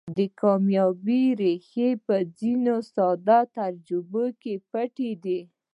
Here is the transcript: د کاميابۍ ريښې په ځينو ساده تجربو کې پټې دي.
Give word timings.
د 0.17 0.19
کاميابۍ 0.39 1.23
ريښې 1.39 1.89
په 2.05 2.15
ځينو 2.37 2.75
ساده 2.93 3.39
تجربو 3.57 4.23
کې 4.41 4.53
پټې 4.71 5.11
دي. 5.23 5.39